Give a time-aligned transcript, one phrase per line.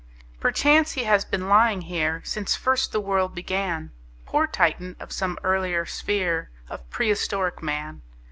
[0.39, 3.91] Perchance he has been lying here Since first the world began,
[4.25, 8.01] Poor Titan of some earlier sphere Of prehistoric Man!